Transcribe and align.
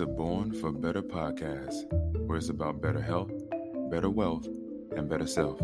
to 0.00 0.06
Born 0.06 0.54
for 0.54 0.72
Better 0.72 1.02
podcast, 1.02 1.92
where 2.26 2.38
it's 2.38 2.48
about 2.48 2.80
better 2.80 3.02
health, 3.02 3.30
better 3.90 4.08
wealth, 4.08 4.48
and 4.96 5.10
better 5.10 5.26
self. 5.26 5.60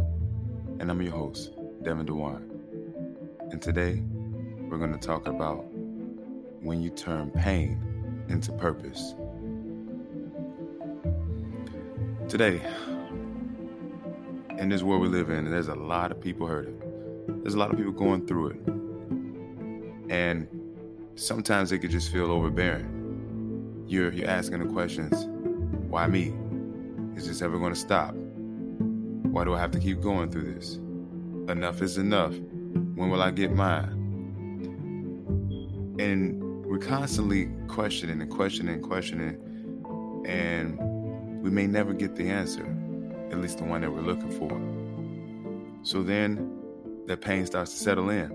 And 0.78 0.90
I'm 0.90 1.00
your 1.00 1.12
host, 1.12 1.52
Devin 1.82 2.04
DeWine. 2.04 2.46
And 3.50 3.62
today, 3.62 4.02
we're 4.68 4.76
going 4.76 4.92
to 4.92 4.98
talk 4.98 5.26
about 5.26 5.64
when 6.60 6.82
you 6.82 6.90
turn 6.90 7.30
pain 7.30 7.80
into 8.28 8.52
purpose. 8.52 9.14
Today, 12.28 12.60
in 14.58 14.68
this 14.68 14.82
world 14.82 15.00
we 15.00 15.08
live 15.08 15.30
in, 15.30 15.50
there's 15.50 15.68
a 15.68 15.74
lot 15.74 16.12
of 16.12 16.20
people 16.20 16.46
hurting. 16.46 16.78
There's 17.40 17.54
a 17.54 17.58
lot 17.58 17.70
of 17.70 17.78
people 17.78 17.92
going 17.92 18.26
through 18.26 18.48
it. 18.48 20.12
And 20.12 20.46
sometimes 21.14 21.72
it 21.72 21.78
could 21.78 21.90
just 21.90 22.12
feel 22.12 22.30
overbearing 22.30 22.95
you're 23.86 24.12
you're 24.12 24.28
asking 24.28 24.66
the 24.66 24.72
questions, 24.72 25.26
why 25.88 26.06
me? 26.06 26.34
Is 27.16 27.26
this 27.26 27.40
ever 27.42 27.58
going 27.58 27.72
to 27.72 27.78
stop? 27.78 28.14
Why 28.14 29.44
do 29.44 29.54
I 29.54 29.58
have 29.58 29.70
to 29.72 29.78
keep 29.78 30.00
going 30.00 30.30
through 30.30 30.54
this? 30.54 30.76
Enough 31.50 31.80
is 31.82 31.98
enough. 31.98 32.32
When 32.34 33.10
will 33.10 33.22
I 33.22 33.30
get 33.30 33.52
mine? 33.52 33.92
And 35.98 36.64
we're 36.66 36.78
constantly 36.78 37.48
questioning 37.68 38.20
and 38.20 38.30
questioning 38.30 38.74
and 38.74 38.82
questioning, 38.82 39.38
and 40.26 40.78
we 41.42 41.50
may 41.50 41.66
never 41.66 41.94
get 41.94 42.16
the 42.16 42.28
answer, 42.28 42.64
at 43.30 43.38
least 43.38 43.58
the 43.58 43.64
one 43.64 43.82
that 43.82 43.90
we're 43.90 44.00
looking 44.00 44.30
for. 44.30 44.50
So 45.84 46.02
then 46.02 46.52
that 47.06 47.20
pain 47.20 47.46
starts 47.46 47.72
to 47.72 47.78
settle 47.78 48.10
in. 48.10 48.30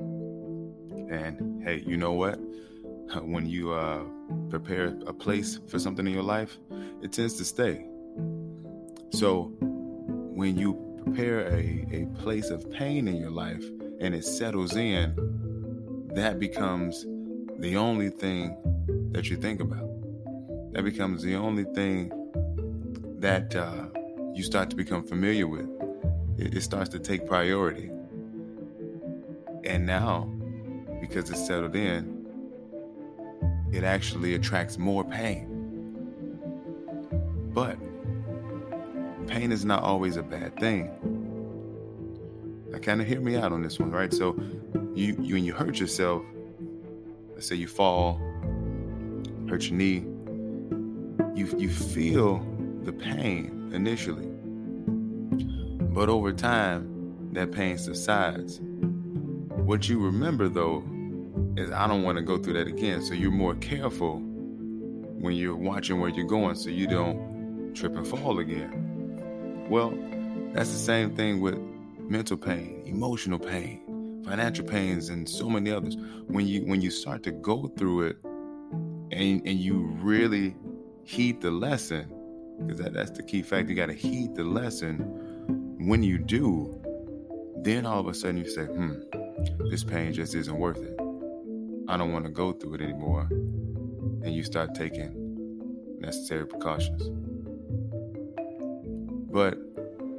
And 1.12 1.62
hey, 1.64 1.84
you 1.86 1.98
know 1.98 2.14
what? 2.14 2.40
When 3.22 3.46
you 3.46 3.74
uh, 3.74 4.04
prepare 4.50 4.98
a 5.06 5.14
place 5.14 5.60
for 5.68 5.80
something 5.80 6.08
in 6.08 6.14
your 6.14 6.24
life, 6.24 6.58
it 7.02 7.12
tends 7.12 7.36
to 7.36 7.46
stay. 7.46 7.86
So 9.12 9.52
when 9.60 10.58
you 10.58 10.92
prepare 11.04 11.42
a, 11.48 11.86
a 11.92 12.06
place 12.22 12.50
of 12.50 12.70
pain 12.72 13.08
in 13.08 13.18
your 13.18 13.32
life 13.32 13.64
and 14.00 14.16
it 14.16 14.26
settles 14.26 14.76
in, 14.76 15.14
that 16.16 16.40
becomes 16.40 17.06
the 17.60 17.76
only 17.76 18.10
thing 18.10 18.58
that 19.12 19.30
you 19.30 19.38
think 19.38 19.60
about. 19.60 19.88
That 20.74 20.84
becomes 20.84 21.22
the 21.22 21.36
only 21.36 21.66
thing 21.76 22.12
that 23.20 23.56
uh, 23.56 23.88
you 24.34 24.44
start 24.44 24.70
to 24.70 24.76
become 24.76 25.04
familiar 25.04 25.48
with. 25.48 25.70
It, 26.38 26.56
it 26.56 26.62
starts 26.62 26.90
to 26.90 27.00
take 27.00 27.28
priority. 27.28 27.92
And 29.64 29.86
now, 29.86 30.24
because 31.00 31.30
it's 31.30 31.46
settled 31.46 31.76
in, 31.76 32.21
it 33.72 33.84
actually 33.84 34.36
attracts 34.36 34.78
more 34.78 35.04
pain. 35.04 35.48
But 37.54 37.78
pain 39.28 39.52
is 39.52 39.66
not 39.66 39.84
always 39.84 40.18
a 40.18 40.24
bad 40.24 40.58
thing. 40.60 40.90
Now, 42.70 42.80
kind 42.80 43.02
of 43.02 43.08
hear 43.08 43.22
me 43.22 43.36
out 43.36 43.52
on 43.52 43.62
this 43.62 43.80
one, 43.80 43.92
right? 43.92 44.14
So, 44.14 44.36
you, 44.94 45.16
you 45.20 45.36
when 45.36 45.44
you 45.44 45.54
hurt 45.54 45.80
yourself, 45.80 46.24
let's 47.34 47.48
say 47.48 47.56
you 47.56 47.68
fall, 47.68 48.20
hurt 49.50 49.64
your 49.64 49.78
knee, 49.78 50.06
you 51.36 51.48
you 51.58 51.70
feel 51.70 52.46
the 52.84 52.92
pain 52.92 53.72
initially, 53.74 54.28
but 55.94 56.10
over 56.10 56.34
time, 56.34 57.30
that 57.34 57.52
pain 57.52 57.78
subsides. 57.78 58.60
What 58.62 59.88
you 59.88 60.00
remember 60.00 60.50
though 60.50 60.84
is 61.58 61.72
I 61.72 61.88
don't 61.88 62.04
want 62.04 62.18
to 62.18 62.24
go 62.24 62.38
through 62.38 62.54
that 62.54 62.68
again. 62.68 63.02
So 63.04 63.14
you're 63.14 63.32
more 63.32 63.56
careful 63.56 64.20
when 64.20 65.36
you're 65.36 65.56
watching 65.56 66.00
where 66.00 66.10
you're 66.10 66.26
going 66.26 66.56
so 66.56 66.70
you 66.70 66.88
don't 66.88 67.74
trip 67.76 67.96
and 67.96 68.08
fall 68.08 68.40
again. 68.40 69.68
Well, 69.70 69.94
that's 70.54 70.72
the 70.72 70.80
same 70.80 71.16
thing 71.16 71.40
with 71.42 71.58
mental 72.00 72.38
pain, 72.38 72.84
emotional 72.86 73.40
pain, 73.40 74.24
financial 74.26 74.66
pains, 74.66 75.10
and 75.10 75.28
so 75.28 75.50
many 75.50 75.72
others. 75.72 75.96
When 76.28 76.48
you 76.48 76.66
when 76.66 76.82
you 76.82 76.92
start 76.92 77.24
to 77.24 77.32
go 77.32 77.68
through 77.78 78.08
it 78.08 78.18
and 78.24 79.42
and 79.46 79.60
you 79.60 79.80
really 80.02 80.56
heed 81.04 81.42
the 81.42 81.52
lesson, 81.52 82.12
because 82.60 82.80
that, 82.80 82.94
that's 82.94 83.12
the 83.12 83.24
key 83.24 83.42
fact, 83.42 83.70
you 83.70 83.76
gotta 83.76 83.94
heed 83.94 84.36
the 84.36 84.44
lesson. 84.44 85.00
When 85.88 86.04
you 86.04 86.18
do, 86.20 86.80
then 87.64 87.86
all 87.86 88.00
of 88.00 88.08
a 88.08 88.14
sudden 88.14 88.38
you 88.38 88.50
say, 88.50 88.66
hmm, 88.66 88.94
this 89.70 89.84
pain 89.84 90.14
just 90.14 90.36
isn't 90.36 90.56
worth 90.56 90.78
it. 90.78 91.01
I 91.88 91.98
don't 91.98 92.14
want 92.14 92.26
to 92.26 92.32
go 92.32 92.52
through 92.54 92.76
it 92.76 92.82
anymore. 92.82 93.28
And 93.32 94.34
you 94.34 94.44
start 94.44 94.76
taking 94.76 95.98
necessary 96.00 96.46
precautions. 96.46 97.10
But 99.32 99.58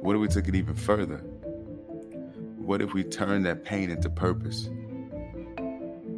what 0.01 0.15
if 0.15 0.21
we 0.21 0.27
took 0.27 0.47
it 0.47 0.55
even 0.55 0.75
further? 0.75 1.17
What 2.57 2.81
if 2.81 2.93
we 2.93 3.03
turned 3.03 3.45
that 3.45 3.63
pain 3.63 3.89
into 3.89 4.09
purpose? 4.09 4.69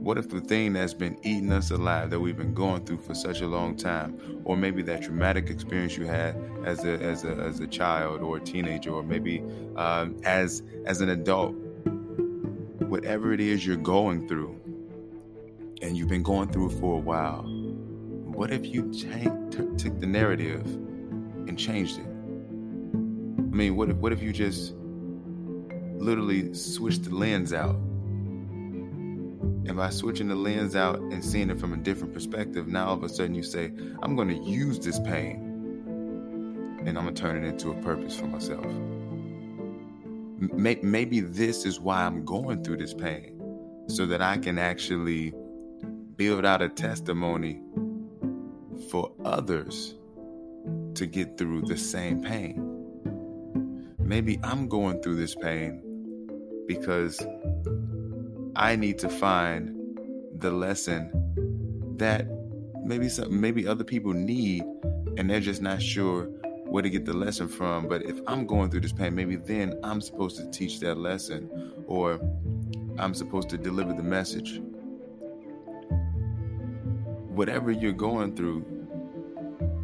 What 0.05 0.19
if 0.19 0.29
the 0.29 0.39
thing 0.39 0.73
that's 0.73 0.93
been 0.93 1.17
eating 1.23 1.51
us 1.51 1.71
alive 1.71 2.11
that 2.11 2.19
we've 2.19 2.37
been 2.37 2.53
going 2.53 2.85
through 2.85 3.01
for 3.01 3.15
such 3.15 3.41
a 3.41 3.47
long 3.47 3.75
time, 3.75 4.41
or 4.43 4.55
maybe 4.55 4.83
that 4.83 5.01
traumatic 5.01 5.49
experience 5.49 5.97
you 5.97 6.05
had 6.05 6.39
as 6.63 6.85
a 6.85 6.93
as 7.01 7.23
a 7.23 7.31
as 7.35 7.59
a 7.59 7.65
child 7.65 8.21
or 8.21 8.37
a 8.37 8.39
teenager, 8.39 8.91
or 8.91 9.01
maybe 9.01 9.43
um, 9.75 10.15
as 10.23 10.61
as 10.85 11.01
an 11.01 11.09
adult, 11.09 11.55
whatever 12.81 13.33
it 13.33 13.39
is 13.39 13.65
you're 13.65 13.77
going 13.77 14.27
through, 14.27 14.55
and 15.85 15.95
you've 15.95 16.09
been 16.09 16.23
going 16.23 16.49
through 16.49 16.71
it 16.71 16.79
for 16.79 16.95
a 16.95 16.99
while, 16.99 17.43
what 17.43 18.51
if 18.51 18.65
you 18.65 18.91
t- 18.91 19.29
took 19.77 19.99
the 19.99 20.07
narrative 20.07 20.65
and 20.65 21.59
changed 21.59 21.99
it? 21.99 22.05
I 22.05 23.55
mean, 23.55 23.75
what 23.75 23.91
if, 23.91 23.97
what 23.97 24.11
if 24.11 24.21
you 24.21 24.33
just 24.33 24.73
literally 25.97 26.53
switched 26.55 27.03
the 27.03 27.13
lens 27.13 27.53
out? 27.53 27.75
And 29.67 29.75
by 29.77 29.91
switching 29.91 30.27
the 30.27 30.35
lens 30.35 30.75
out 30.75 30.97
and 30.99 31.23
seeing 31.23 31.51
it 31.51 31.59
from 31.59 31.73
a 31.73 31.77
different 31.77 32.13
perspective, 32.15 32.67
now 32.67 32.87
all 32.87 32.95
of 32.95 33.03
a 33.03 33.09
sudden 33.09 33.35
you 33.35 33.43
say, 33.43 33.71
I'm 34.01 34.15
going 34.15 34.29
to 34.29 34.37
use 34.37 34.79
this 34.79 34.99
pain 34.99 35.35
and 36.83 36.97
I'm 36.97 37.03
going 37.03 37.13
to 37.13 37.21
turn 37.21 37.43
it 37.43 37.47
into 37.47 37.69
a 37.71 37.75
purpose 37.75 38.17
for 38.17 38.25
myself. 38.25 38.65
Maybe 40.37 41.19
this 41.19 41.63
is 41.63 41.79
why 41.79 42.05
I'm 42.05 42.25
going 42.25 42.63
through 42.63 42.77
this 42.77 42.93
pain 42.93 43.39
so 43.87 44.07
that 44.07 44.21
I 44.21 44.37
can 44.37 44.57
actually 44.57 45.33
build 46.17 46.45
out 46.45 46.61
a 46.61 46.69
testimony 46.69 47.61
for 48.89 49.11
others 49.23 49.95
to 50.93 51.05
get 51.05 51.37
through 51.37 51.63
the 51.63 51.77
same 51.77 52.21
pain. 52.21 53.93
Maybe 53.99 54.39
I'm 54.43 54.67
going 54.67 55.01
through 55.01 55.15
this 55.15 55.35
pain 55.35 55.81
because 56.67 57.25
I 58.55 58.75
need 58.75 58.99
to 58.99 59.09
find 59.09 59.75
the 60.37 60.51
lesson 60.51 61.11
that 61.97 62.27
maybe 62.83 63.09
some 63.09 63.39
maybe 63.41 63.67
other 63.67 63.83
people 63.83 64.13
need 64.13 64.63
and 65.17 65.29
they're 65.29 65.39
just 65.39 65.61
not 65.61 65.81
sure 65.81 66.25
where 66.65 66.83
to 66.83 66.89
get 66.89 67.05
the 67.05 67.13
lesson 67.13 67.47
from. 67.47 67.87
But 67.87 68.03
if 68.03 68.19
I'm 68.27 68.45
going 68.45 68.69
through 68.69 68.81
this 68.81 68.93
pain, 68.93 69.15
maybe 69.15 69.35
then 69.35 69.79
I'm 69.83 70.01
supposed 70.01 70.37
to 70.37 70.49
teach 70.51 70.79
that 70.81 70.95
lesson 70.95 71.73
or 71.87 72.19
I'm 72.97 73.13
supposed 73.13 73.49
to 73.49 73.57
deliver 73.57 73.93
the 73.93 74.03
message 74.03 74.61
whatever 77.35 77.69
you're 77.69 77.91
going 77.91 78.33
through, 78.35 78.65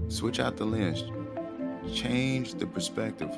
switch 0.07 0.39
out 0.39 0.55
the 0.55 0.65
lens, 0.65 1.03
change 1.93 2.53
the 2.53 2.65
perspective, 2.65 3.29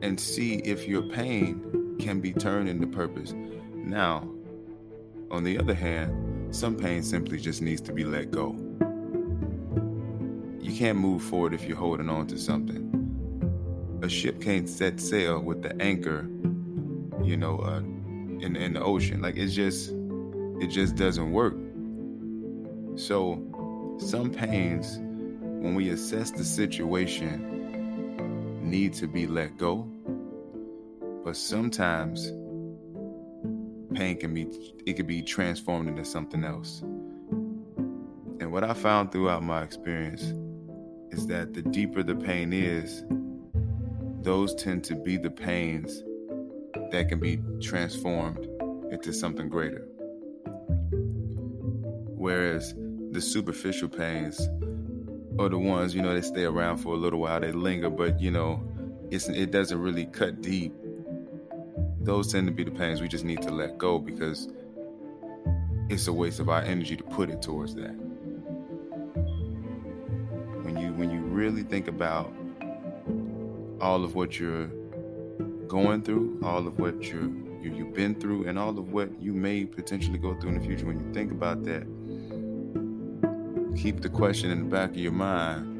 and 0.00 0.18
see 0.18 0.54
if 0.56 0.88
your 0.88 1.02
pain 1.02 1.96
can 1.98 2.20
be 2.20 2.32
turned 2.32 2.68
into 2.68 2.86
purpose. 2.86 3.34
Now, 3.74 4.26
on 5.30 5.44
the 5.44 5.58
other 5.58 5.74
hand, 5.74 6.54
some 6.54 6.74
pain 6.76 7.02
simply 7.02 7.38
just 7.38 7.60
needs 7.60 7.82
to 7.82 7.92
be 7.92 8.04
let 8.04 8.30
go. 8.30 8.56
You 10.58 10.74
can't 10.74 10.98
move 10.98 11.22
forward 11.22 11.52
if 11.52 11.64
you're 11.64 11.76
holding 11.76 12.08
on 12.08 12.26
to 12.28 12.38
something. 12.38 12.86
A 14.02 14.08
ship 14.08 14.40
can't 14.40 14.68
set 14.68 15.00
sail 15.00 15.40
with 15.40 15.62
the 15.62 15.80
anchor, 15.82 16.28
you 17.22 17.36
know, 17.36 17.58
uh, 17.58 17.80
in 17.80 18.56
in 18.56 18.72
the 18.72 18.82
ocean. 18.82 19.20
Like 19.20 19.36
it's 19.36 19.54
just, 19.54 19.90
it 20.60 20.68
just 20.68 20.96
doesn't 20.96 21.32
work. 21.32 21.54
So, 22.98 23.40
some 23.98 24.32
pains, 24.32 24.98
when 24.98 25.76
we 25.76 25.90
assess 25.90 26.32
the 26.32 26.42
situation, 26.42 28.58
need 28.60 28.92
to 28.94 29.06
be 29.06 29.28
let 29.28 29.56
go. 29.56 29.88
But 31.24 31.36
sometimes 31.36 32.32
pain 33.94 34.18
can 34.18 34.34
be 34.34 34.48
it 34.84 34.94
can 34.94 35.06
be 35.06 35.22
transformed 35.22 35.88
into 35.88 36.04
something 36.04 36.42
else. 36.42 36.80
And 38.40 38.50
what 38.50 38.64
I 38.64 38.74
found 38.74 39.12
throughout 39.12 39.44
my 39.44 39.62
experience 39.62 40.34
is 41.12 41.28
that 41.28 41.54
the 41.54 41.62
deeper 41.62 42.02
the 42.02 42.16
pain 42.16 42.52
is, 42.52 43.04
those 44.22 44.56
tend 44.56 44.82
to 44.84 44.96
be 44.96 45.18
the 45.18 45.30
pains 45.30 46.02
that 46.90 47.08
can 47.08 47.20
be 47.20 47.40
transformed 47.62 48.44
into 48.90 49.12
something 49.12 49.48
greater. 49.48 49.86
Whereas 52.16 52.74
the 53.12 53.20
superficial 53.20 53.88
pains 53.88 54.48
are 55.38 55.48
the 55.48 55.58
ones 55.58 55.94
you 55.94 56.02
know 56.02 56.14
they 56.14 56.20
stay 56.20 56.44
around 56.44 56.78
for 56.78 56.94
a 56.94 56.96
little 56.96 57.20
while, 57.20 57.40
they 57.40 57.52
linger, 57.52 57.90
but 57.90 58.20
you 58.20 58.30
know, 58.30 58.62
it's 59.10 59.28
it 59.28 59.50
doesn't 59.50 59.80
really 59.80 60.06
cut 60.06 60.42
deep. 60.42 60.74
Those 62.00 62.32
tend 62.32 62.46
to 62.46 62.52
be 62.52 62.64
the 62.64 62.70
pains 62.70 63.00
we 63.00 63.08
just 63.08 63.24
need 63.24 63.42
to 63.42 63.50
let 63.50 63.78
go 63.78 63.98
because 63.98 64.48
it's 65.88 66.06
a 66.06 66.12
waste 66.12 66.40
of 66.40 66.48
our 66.48 66.62
energy 66.62 66.96
to 66.96 67.04
put 67.04 67.30
it 67.30 67.40
towards 67.40 67.74
that. 67.76 67.94
When 70.62 70.76
you 70.76 70.92
when 70.92 71.10
you 71.10 71.20
really 71.20 71.62
think 71.62 71.88
about 71.88 72.32
all 73.80 74.04
of 74.04 74.14
what 74.14 74.38
you're 74.38 74.66
going 75.66 76.02
through, 76.02 76.40
all 76.42 76.66
of 76.66 76.78
what 76.78 77.04
you're 77.04 77.30
you, 77.62 77.74
you've 77.74 77.94
been 77.94 78.14
through, 78.14 78.46
and 78.46 78.58
all 78.58 78.78
of 78.78 78.92
what 78.92 79.20
you 79.20 79.32
may 79.32 79.64
potentially 79.64 80.18
go 80.18 80.34
through 80.34 80.50
in 80.50 80.60
the 80.60 80.66
future, 80.66 80.86
when 80.86 81.00
you 81.00 81.12
think 81.12 81.32
about 81.32 81.64
that, 81.64 81.86
keep 83.82 84.00
the 84.00 84.08
question 84.08 84.50
in 84.50 84.64
the 84.64 84.64
back 84.64 84.90
of 84.90 84.96
your 84.96 85.12
mind 85.12 85.76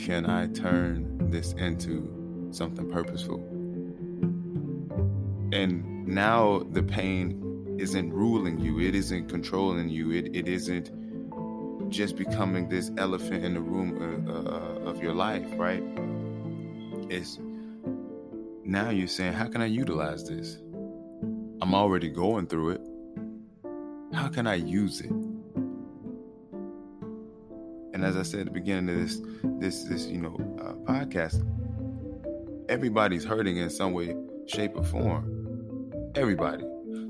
can 0.00 0.26
I 0.26 0.48
turn 0.48 1.30
this 1.30 1.52
into 1.52 2.48
something 2.50 2.90
purposeful? 2.90 3.36
And 5.52 6.08
now 6.08 6.64
the 6.72 6.82
pain 6.82 7.76
isn't 7.78 8.12
ruling 8.12 8.58
you, 8.58 8.80
it 8.80 8.96
isn't 8.96 9.28
controlling 9.28 9.88
you, 9.88 10.10
it, 10.10 10.34
it 10.34 10.48
isn't 10.48 10.90
just 11.88 12.16
becoming 12.16 12.68
this 12.68 12.90
elephant 12.98 13.44
in 13.44 13.54
the 13.54 13.60
room 13.60 14.26
uh, 14.26 14.32
uh, 14.32 14.90
of 14.90 15.00
your 15.00 15.14
life, 15.14 15.46
right? 15.54 15.84
It's 17.08 17.38
now 18.64 18.90
you're 18.90 19.06
saying, 19.06 19.34
How 19.34 19.46
can 19.46 19.62
I 19.62 19.66
utilize 19.66 20.28
this? 20.28 20.58
I'm 21.62 21.74
already 21.74 22.08
going 22.08 22.48
through 22.48 22.70
it. 22.70 22.80
How 24.12 24.28
can 24.28 24.48
I 24.48 24.56
use 24.56 25.00
it? 25.00 25.12
As 28.04 28.16
I 28.16 28.22
said 28.22 28.40
at 28.40 28.46
the 28.46 28.52
beginning 28.52 28.90
of 28.90 29.00
this, 29.00 29.20
this, 29.58 29.84
this, 29.84 30.06
you 30.06 30.20
know, 30.20 30.36
uh, 30.60 30.74
podcast, 30.92 31.42
everybody's 32.68 33.24
hurting 33.24 33.56
in 33.56 33.70
some 33.70 33.92
way, 33.92 34.14
shape, 34.46 34.72
or 34.76 34.84
form. 34.84 35.90
Everybody. 36.14 36.64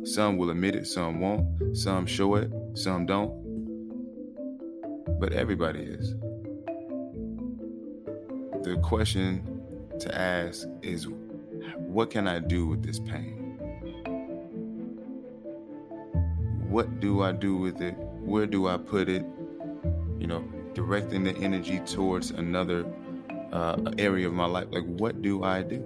Some 0.04 0.36
will 0.36 0.50
admit 0.50 0.76
it, 0.76 0.86
some 0.86 1.20
won't. 1.20 1.76
Some 1.76 2.06
show 2.06 2.36
it, 2.36 2.50
some 2.74 3.06
don't. 3.06 3.32
But 5.18 5.32
everybody 5.32 5.80
is. 5.80 6.14
The 8.62 8.78
question 8.82 9.60
to 9.98 10.16
ask 10.16 10.68
is, 10.82 11.08
what 11.76 12.10
can 12.10 12.28
I 12.28 12.38
do 12.38 12.68
with 12.68 12.84
this 12.84 13.00
pain? 13.00 13.44
what 16.74 16.98
do 16.98 17.22
I 17.22 17.30
do 17.30 17.56
with 17.56 17.80
it? 17.80 17.94
Where 17.96 18.46
do 18.46 18.66
I 18.66 18.76
put 18.78 19.08
it? 19.08 19.24
You 20.18 20.26
know, 20.26 20.44
directing 20.74 21.24
the 21.24 21.36
energy 21.36 21.80
towards 21.80 22.30
another 22.30 22.84
uh, 23.52 23.76
area 23.98 24.26
of 24.26 24.34
my 24.34 24.46
life. 24.46 24.66
Like, 24.70 24.84
what 24.84 25.22
do 25.22 25.44
I 25.44 25.62
do? 25.62 25.78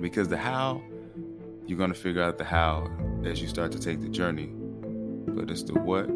Because 0.00 0.28
the 0.28 0.36
how, 0.36 0.82
you're 1.66 1.78
going 1.78 1.92
to 1.92 1.98
figure 1.98 2.22
out 2.22 2.38
the 2.38 2.44
how 2.44 2.90
as 3.24 3.40
you 3.40 3.48
start 3.48 3.72
to 3.72 3.78
take 3.78 4.00
the 4.00 4.08
journey. 4.08 4.52
But 5.28 5.50
it's 5.50 5.62
the 5.62 5.74
what, 5.74 6.08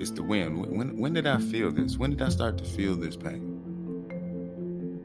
it's 0.00 0.10
the 0.10 0.22
when. 0.22 0.58
When, 0.58 0.96
when 0.96 1.12
did 1.12 1.26
I 1.26 1.38
feel 1.38 1.70
this? 1.70 1.98
When 1.98 2.10
did 2.10 2.22
I 2.22 2.28
start 2.28 2.58
to 2.58 2.64
feel 2.64 2.94
this 2.94 3.16
pain? 3.16 3.44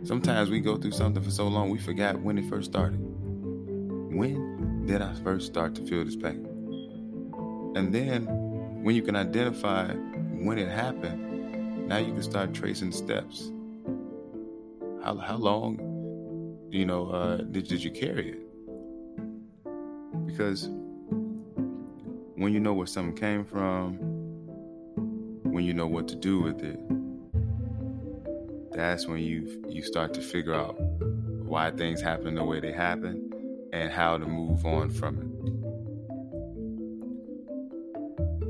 Sometimes 0.04 0.50
we 0.50 0.60
go 0.60 0.78
through 0.78 0.92
something 0.92 1.24
for 1.24 1.32
so 1.32 1.48
long 1.48 1.70
we 1.70 1.80
forgot 1.80 2.20
when 2.20 2.38
it 2.38 2.50
first 2.50 2.72
started. 2.72 3.00
When 3.00 4.86
did 4.86 5.02
I 5.02 5.14
first 5.24 5.48
start 5.48 5.76
to 5.76 5.86
feel 5.86 6.04
this 6.04 6.16
pain? 6.16 6.46
And 7.76 7.94
then 7.94 8.43
when 8.84 8.96
you 8.96 9.02
can 9.02 9.16
identify 9.16 9.88
when 9.94 10.58
it 10.58 10.68
happened, 10.68 11.88
now 11.88 11.98
you 11.98 12.12
can 12.12 12.22
start 12.22 12.54
tracing 12.54 12.92
steps. 12.92 13.50
How, 15.02 15.16
how 15.16 15.38
long, 15.38 16.58
you 16.70 16.86
know, 16.86 17.10
uh, 17.10 17.38
did, 17.38 17.70
did 17.70 17.82
you 17.82 17.92
carry 17.92 18.32
it? 18.32 18.40
Because 20.28 20.68
when 22.36 22.52
you 22.52 22.60
know 22.60 22.74
where 22.74 22.86
something 22.86 23.16
came 23.16 23.46
from, 23.46 23.94
when 25.44 25.64
you 25.64 25.74
know 25.74 25.88
what 25.88 26.10
to 26.10 26.16
do 26.16 26.42
with 26.42 26.62
it, 26.62 26.78
that's 28.74 29.08
when 29.08 29.20
you 29.20 29.64
you 29.70 29.82
start 29.82 30.14
to 30.16 30.20
figure 30.22 30.56
out 30.56 30.76
why 30.78 31.72
things 31.72 32.02
happen 32.02 32.36
the 32.36 32.44
way 32.44 32.60
they 32.60 32.74
happen 32.74 33.32
and 33.72 33.92
how 33.92 34.18
to 34.18 34.26
move 34.26 34.66
on 34.66 34.90
from 34.90 35.22
it. 35.22 35.33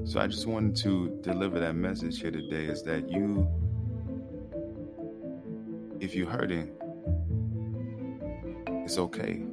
So 0.06 0.20
I 0.20 0.28
just 0.28 0.48
wanted 0.48 0.76
to 0.84 1.20
deliver 1.22 1.60
that 1.60 1.76
message 1.76 2.20
here 2.20 2.32
today 2.32 2.66
is 2.66 2.84
that 2.84 3.10
you, 3.10 3.48
if 6.00 6.14
you're 6.16 6.30
hurting, 6.30 6.72
it's 8.86 8.98
okay. 8.98 9.44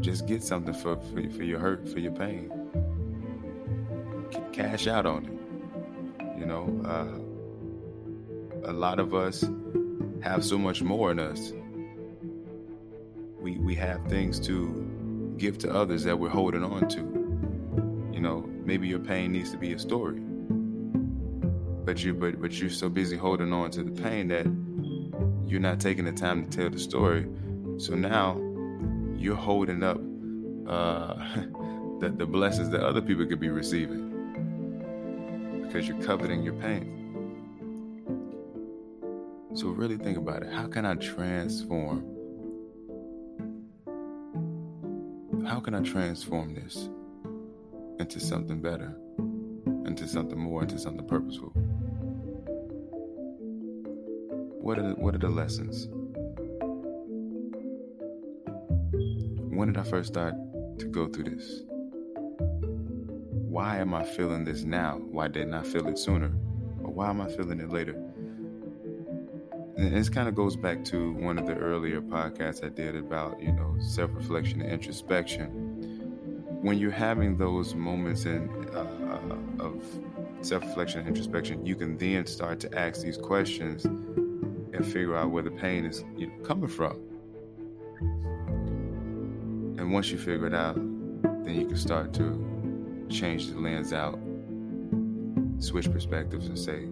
Just 0.00 0.26
get 0.26 0.42
something 0.42 0.74
for, 0.74 0.96
for, 0.96 1.30
for 1.30 1.42
your 1.42 1.58
hurt, 1.58 1.88
for 1.88 1.98
your 2.00 2.12
pain. 2.12 2.50
Cash 4.52 4.86
out 4.86 5.06
on 5.06 5.26
it. 5.26 6.38
You 6.38 6.46
know, 6.46 6.82
uh, 8.64 8.70
a 8.70 8.72
lot 8.72 8.98
of 8.98 9.14
us 9.14 9.44
have 10.22 10.44
so 10.44 10.58
much 10.58 10.82
more 10.82 11.10
in 11.10 11.18
us 11.18 11.52
we 13.42 13.58
we 13.58 13.74
have 13.74 14.04
things 14.06 14.38
to 14.38 15.34
give 15.36 15.58
to 15.58 15.74
others 15.74 16.04
that 16.04 16.18
we're 16.18 16.28
holding 16.28 16.62
on 16.62 16.88
to. 16.88 17.21
Maybe 18.64 18.86
your 18.88 19.00
pain 19.00 19.32
needs 19.32 19.50
to 19.50 19.56
be 19.56 19.72
a 19.72 19.78
story, 19.78 20.20
but 21.84 22.02
you 22.02 22.14
but 22.14 22.40
but 22.40 22.52
you're 22.52 22.70
so 22.70 22.88
busy 22.88 23.16
holding 23.16 23.52
on 23.52 23.70
to 23.72 23.82
the 23.82 23.90
pain 23.90 24.28
that 24.28 24.46
you're 25.46 25.60
not 25.60 25.80
taking 25.80 26.04
the 26.04 26.12
time 26.12 26.44
to 26.44 26.50
tell 26.56 26.70
the 26.70 26.78
story. 26.78 27.26
So 27.78 27.94
now 27.94 28.36
you're 29.16 29.36
holding 29.36 29.82
up 29.82 29.98
uh, 30.68 31.14
the 32.00 32.14
the 32.16 32.26
blessings 32.26 32.70
that 32.70 32.82
other 32.82 33.00
people 33.00 33.26
could 33.26 33.40
be 33.40 33.48
receiving 33.48 34.10
because 35.62 35.88
you're 35.88 36.02
coveting 36.02 36.42
your 36.42 36.54
pain. 36.54 36.98
So 39.54 39.68
really 39.68 39.96
think 39.96 40.16
about 40.16 40.42
it. 40.44 40.52
How 40.52 40.66
can 40.66 40.86
I 40.86 40.94
transform 40.94 42.12
how 45.46 45.60
can 45.60 45.74
I 45.74 45.80
transform 45.80 46.54
this 46.54 46.88
into 47.98 48.20
something 48.20 48.60
better, 48.60 48.94
into 49.86 50.06
something 50.06 50.38
more, 50.38 50.62
into 50.62 50.78
something 50.78 51.06
purposeful? 51.06 51.52
What 54.60 54.78
are 54.78 54.88
the, 54.88 54.94
what 54.94 55.14
are 55.14 55.18
the 55.18 55.28
lessons? 55.28 55.88
When 59.54 59.72
did 59.72 59.78
I 59.78 59.82
first 59.82 60.08
start 60.08 60.34
to 60.78 60.86
go 60.86 61.08
through 61.08 61.24
this? 61.24 61.62
Why 63.52 63.78
am 63.78 63.92
I 63.92 64.02
feeling 64.02 64.44
this 64.44 64.62
now? 64.62 64.98
Why 65.10 65.28
didn't 65.28 65.54
I 65.54 65.62
feel 65.62 65.86
it 65.88 65.98
sooner? 65.98 66.32
Or 66.82 66.90
why 66.90 67.10
am 67.10 67.20
I 67.20 67.28
feeling 67.28 67.60
it 67.60 67.70
later? 67.70 67.92
And 69.76 69.94
this 69.94 70.08
kind 70.08 70.28
of 70.28 70.34
goes 70.34 70.56
back 70.56 70.84
to 70.86 71.12
one 71.14 71.38
of 71.38 71.46
the 71.46 71.54
earlier 71.54 72.00
podcasts 72.00 72.64
I 72.64 72.68
did 72.68 72.96
about, 72.96 73.42
you 73.42 73.52
know, 73.52 73.76
self 73.80 74.10
reflection 74.14 74.62
and 74.62 74.70
introspection. 74.70 75.61
When 76.62 76.78
you're 76.78 76.92
having 76.92 77.36
those 77.36 77.74
moments 77.74 78.24
in, 78.24 78.48
uh, 78.72 78.86
of 79.58 79.84
self 80.42 80.62
reflection 80.62 81.00
and 81.00 81.08
introspection, 81.08 81.66
you 81.66 81.74
can 81.74 81.98
then 81.98 82.24
start 82.26 82.60
to 82.60 82.78
ask 82.78 83.02
these 83.02 83.16
questions 83.16 83.84
and 83.84 84.86
figure 84.86 85.16
out 85.16 85.32
where 85.32 85.42
the 85.42 85.50
pain 85.50 85.84
is 85.84 86.04
you 86.16 86.28
know, 86.28 86.38
coming 86.44 86.68
from. 86.68 86.92
And 89.76 89.92
once 89.92 90.10
you 90.10 90.18
figure 90.18 90.46
it 90.46 90.54
out, 90.54 90.76
then 90.76 91.54
you 91.56 91.66
can 91.66 91.76
start 91.76 92.12
to 92.14 93.06
change 93.10 93.48
the 93.48 93.58
lens 93.58 93.92
out, 93.92 94.18
switch 95.58 95.90
perspectives, 95.90 96.46
and 96.46 96.56
say, 96.56 96.84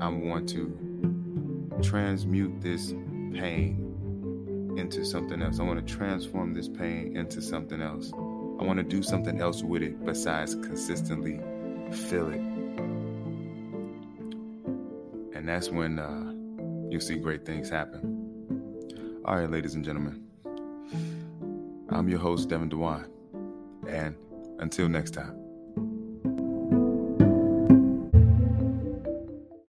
I 0.00 0.08
want 0.08 0.48
to 0.50 1.80
transmute 1.82 2.60
this 2.60 2.92
pain 3.32 4.76
into 4.78 5.04
something 5.04 5.42
else. 5.42 5.58
I 5.58 5.64
want 5.64 5.84
to 5.84 5.94
transform 5.94 6.54
this 6.54 6.68
pain 6.68 7.16
into 7.16 7.42
something 7.42 7.82
else. 7.82 8.12
I 8.58 8.64
want 8.64 8.78
to 8.78 8.82
do 8.82 9.02
something 9.02 9.40
else 9.40 9.62
with 9.62 9.82
it 9.82 10.04
besides 10.04 10.54
consistently 10.54 11.40
feel 11.92 12.28
it. 12.30 12.40
And 15.34 15.48
that's 15.48 15.70
when 15.70 15.98
uh, 15.98 16.32
you'll 16.90 17.00
see 17.00 17.16
great 17.16 17.46
things 17.46 17.70
happen. 17.70 19.20
All 19.24 19.36
right, 19.36 19.50
ladies 19.50 19.74
and 19.74 19.84
gentlemen, 19.84 20.24
I'm 21.90 22.08
your 22.08 22.18
host, 22.18 22.48
Devin 22.48 22.68
Dewan. 22.68 23.08
And 23.88 24.16
until 24.58 24.88
next 24.88 25.12
time. 25.12 25.47